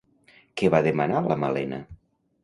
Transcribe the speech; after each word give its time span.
Què 0.61 0.69
va 0.75 0.79
demanar 0.87 1.21
la 1.31 1.37
Malena? 1.43 1.79